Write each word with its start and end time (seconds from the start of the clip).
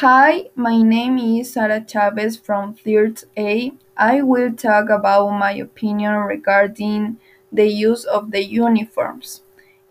Hi, 0.00 0.46
my 0.56 0.82
name 0.82 1.18
is 1.18 1.52
Sara 1.52 1.80
Chavez 1.80 2.36
from 2.36 2.74
Third 2.74 3.22
A. 3.36 3.70
I 3.96 4.22
will 4.22 4.52
talk 4.52 4.88
about 4.90 5.30
my 5.38 5.52
opinion 5.52 6.14
regarding 6.14 7.18
the 7.52 7.68
use 7.68 8.04
of 8.04 8.32
the 8.32 8.42
uniforms. 8.42 9.42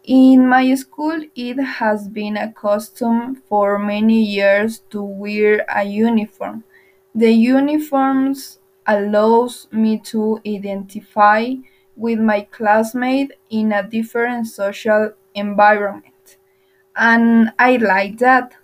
In 0.04 0.50
my 0.50 0.76
school, 0.76 1.22
it 1.36 1.58
has 1.58 2.10
been 2.10 2.36
a 2.36 2.52
custom 2.52 3.36
for 3.48 3.80
many 3.80 4.22
years 4.22 4.80
to 4.90 5.02
wear 5.02 5.66
a 5.74 5.86
uniform. 5.86 6.66
The 7.16 7.32
uniforms 7.32 8.60
allows 8.86 9.70
me 9.72 10.00
to 10.12 10.42
identify 10.46 11.54
with 11.96 12.20
my 12.20 12.42
classmate 12.52 13.32
in 13.50 13.72
a 13.72 13.88
different 13.88 14.48
social 14.48 15.14
environment, 15.34 16.36
and 16.94 17.54
I 17.58 17.78
like 17.78 18.18
that. 18.18 18.56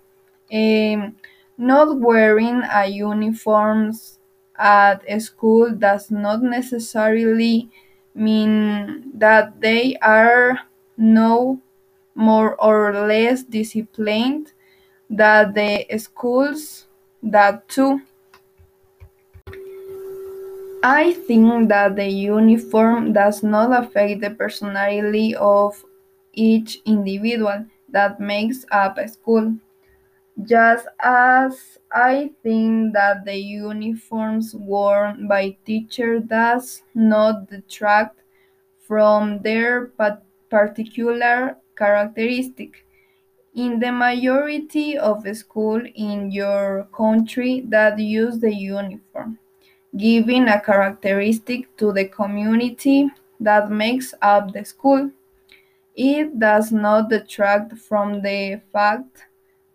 Um, 0.52 1.16
not 1.56 2.00
wearing 2.00 2.62
a 2.72 2.86
uniforms 2.86 4.18
at 4.58 5.02
school 5.22 5.70
does 5.72 6.10
not 6.10 6.42
necessarily 6.42 7.70
mean 8.14 9.12
that 9.14 9.60
they 9.60 9.96
are 10.02 10.60
no 10.96 11.60
more 12.14 12.56
or 12.62 12.92
less 13.06 13.42
disciplined 13.44 14.52
than 15.10 15.54
the 15.54 15.86
schools 15.98 16.86
that 17.22 17.68
too. 17.68 18.02
I 20.82 21.12
think 21.14 21.68
that 21.70 21.96
the 21.96 22.06
uniform 22.08 23.14
does 23.14 23.42
not 23.42 23.72
affect 23.82 24.20
the 24.20 24.28
personality 24.30 25.34
of 25.34 25.82
each 26.34 26.80
individual 26.84 27.64
that 27.88 28.20
makes 28.20 28.66
up 28.70 28.98
a 28.98 29.08
school. 29.08 29.54
Just 30.44 30.86
as 31.00 31.78
I 31.92 32.30
think 32.42 32.94
that 32.94 33.24
the 33.24 33.36
uniforms 33.36 34.54
worn 34.54 35.26
by 35.28 35.56
teachers 35.64 36.22
does 36.24 36.82
not 36.94 37.48
detract 37.48 38.20
from 38.86 39.40
their 39.40 39.90
particular 40.48 41.56
characteristic. 41.76 42.84
In 43.54 43.80
the 43.80 43.92
majority 43.92 44.96
of 44.96 45.26
schools 45.36 45.82
in 45.94 46.30
your 46.30 46.88
country 46.96 47.62
that 47.68 47.98
use 47.98 48.38
the 48.38 48.54
uniform, 48.54 49.38
giving 49.96 50.48
a 50.48 50.60
characteristic 50.60 51.76
to 51.76 51.92
the 51.92 52.06
community 52.06 53.10
that 53.40 53.70
makes 53.70 54.14
up 54.22 54.52
the 54.52 54.64
school. 54.64 55.10
It 55.96 56.38
does 56.38 56.70
not 56.72 57.10
detract 57.10 57.76
from 57.78 58.22
the 58.22 58.60
fact 58.72 59.26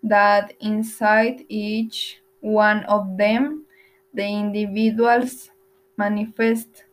that 0.10 0.54
inside 0.62 1.46
each 1.50 2.22
one 2.42 2.84
of 2.86 3.18
them, 3.18 3.66
the 4.14 4.26
individuals 4.28 5.52
manifest 5.98 6.84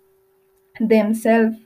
themselves 0.80 1.56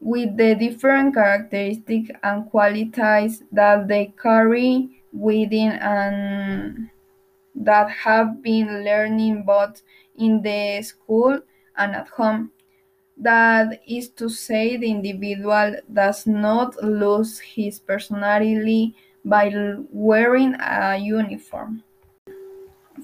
with 0.00 0.36
the 0.36 0.54
different 0.54 1.14
characteristics 1.14 2.10
and 2.22 2.50
qualities 2.50 3.42
that 3.52 3.88
they 3.88 4.12
carry 4.22 4.90
within 5.12 5.72
and 5.72 6.90
that 7.54 7.90
have 7.90 8.42
been 8.42 8.84
learning 8.84 9.44
both 9.44 9.82
in 10.18 10.42
the 10.42 10.82
school 10.82 11.40
and 11.76 11.94
at 11.96 12.08
home. 12.08 12.52
That 13.16 13.80
is 13.86 14.10
to 14.10 14.28
say, 14.28 14.76
the 14.76 14.90
individual 14.90 15.76
does 15.92 16.26
not 16.26 16.82
lose 16.82 17.38
his 17.40 17.78
personality 17.80 18.96
by 19.24 19.52
wearing 19.92 20.54
a 20.60 20.96
uniform. 20.98 21.82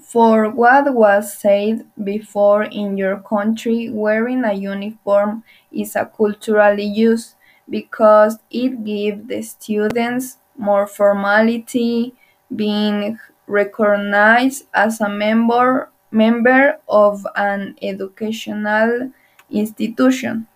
For 0.01 0.49
what 0.49 0.91
was 0.95 1.37
said 1.37 1.85
before 2.03 2.63
in 2.63 2.97
your 2.97 3.17
country, 3.19 3.89
wearing 3.91 4.43
a 4.43 4.53
uniform 4.53 5.43
is 5.71 5.95
a 5.95 6.05
cultural 6.05 6.79
use 6.79 7.35
because 7.69 8.39
it 8.49 8.83
gives 8.83 9.27
the 9.27 9.41
students 9.43 10.37
more 10.57 10.87
formality, 10.87 12.15
being 12.55 13.19
recognized 13.45 14.65
as 14.73 14.99
a 14.99 15.09
member 15.09 15.89
member 16.11 16.79
of 16.87 17.27
an 17.35 17.75
educational 17.81 19.11
institution. 19.51 20.47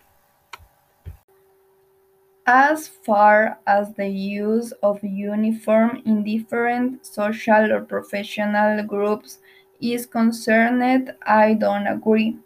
As 2.54 2.88
far 2.88 3.58
as 3.66 3.94
the 3.96 4.08
use 4.10 4.74
of 4.84 5.04
uniform 5.04 6.04
in 6.06 6.24
different 6.24 7.04
social 7.04 7.72
or 7.72 7.82
professional 7.82 8.84
groups 8.84 9.40
is 9.80 10.06
concerned, 10.06 11.16
I 11.26 11.54
don't 11.56 11.88
agree. 11.88 12.38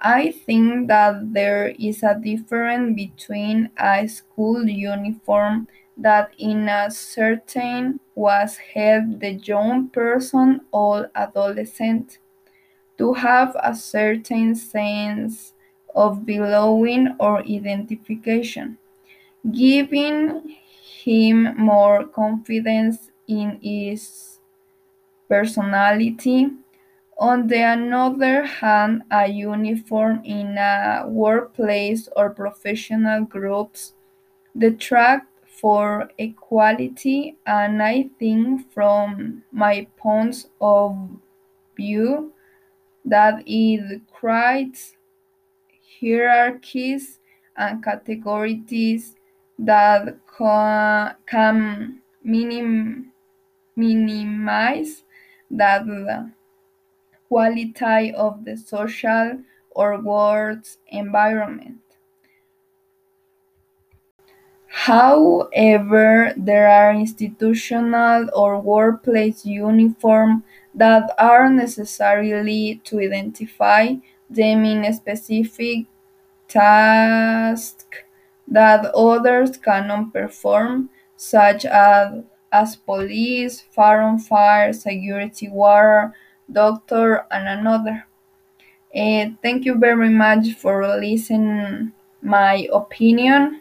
I 0.00 0.32
think 0.32 0.88
that 0.88 1.34
there 1.34 1.68
is 1.78 2.02
a 2.02 2.14
difference 2.18 2.96
between 2.96 3.70
a 3.78 4.06
school 4.08 4.68
uniform 4.68 5.68
that 5.96 6.32
in 6.38 6.68
a 6.68 6.90
certain 6.90 8.00
was 8.14 8.58
help 8.58 9.20
the 9.20 9.34
young 9.34 9.90
person 9.90 10.62
or 10.72 11.10
adolescent 11.14 12.18
to 12.98 13.14
have 13.14 13.56
a 13.62 13.74
certain 13.74 14.54
sense 14.54 15.54
of 15.94 16.26
belonging 16.26 17.16
or 17.20 17.40
identification 17.40 18.78
giving 19.52 20.56
him 21.04 21.56
more 21.56 22.04
confidence 22.06 23.10
in 23.28 23.58
his 23.62 24.38
personality. 25.28 26.48
On 27.18 27.46
the 27.48 27.62
other 27.62 28.44
hand, 28.44 29.02
a 29.10 29.28
uniform 29.28 30.22
in 30.24 30.58
a 30.58 31.04
workplace 31.06 32.08
or 32.16 32.30
professional 32.30 33.24
groups 33.24 33.94
detract 34.58 35.28
for 35.46 36.10
equality 36.18 37.36
and 37.46 37.82
I 37.82 38.10
think 38.18 38.72
from 38.72 39.44
my 39.52 39.86
point 39.96 40.46
of 40.60 40.96
view 41.76 42.32
that 43.04 43.42
it 43.46 44.02
creates 44.12 44.96
hierarchies 46.00 47.20
and 47.56 47.82
categories 47.82 49.14
that 49.58 50.16
ca- 50.26 51.16
can 51.26 52.02
minim- 52.22 53.12
minimize 53.76 55.04
that 55.50 55.86
quality 57.28 58.14
of 58.14 58.46
the 58.46 58.56
social 58.56 59.38
or 59.72 60.00
work 60.00 60.64
environment. 60.88 61.82
However, 64.86 66.34
there 66.36 66.68
are 66.68 66.92
institutional 66.92 68.28
or 68.34 68.60
workplace 68.60 69.46
uniforms 69.46 70.42
that 70.74 71.14
are 71.18 71.48
necessarily 71.48 72.80
to 72.84 73.00
identify 73.00 73.94
them 74.28 74.64
in 74.66 74.92
specific 74.92 75.86
tasks 76.48 77.83
that 78.48 78.86
others 78.94 79.56
cannot 79.56 80.12
perform, 80.12 80.90
such 81.16 81.64
as, 81.64 82.22
as 82.52 82.76
police, 82.76 83.60
fire 83.60 84.02
fire, 84.18 84.72
security 84.72 85.46
guard, 85.48 86.12
doctor, 86.50 87.26
and 87.30 87.48
another. 87.48 88.06
Eh, 88.94 89.30
thank 89.42 89.64
you 89.64 89.76
very 89.76 90.10
much 90.10 90.52
for 90.54 90.86
listening 90.98 91.92
my 92.22 92.68
opinion. 92.72 93.60